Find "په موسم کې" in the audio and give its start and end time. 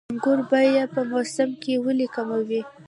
0.95-1.73